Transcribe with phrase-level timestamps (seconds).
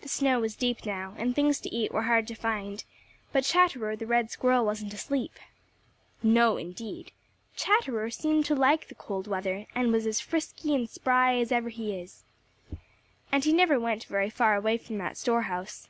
[0.00, 2.82] The snow was deep now, and things to eat were hard to find,
[3.32, 5.34] but Chatterer the Red Squirrel wasn't asleep.
[6.20, 7.12] No, indeed!
[7.54, 11.68] Chatterer seemed to like the cold weather and was as frisky and spry as ever
[11.68, 12.24] he is.
[13.30, 15.86] And he never went very far away from that store house.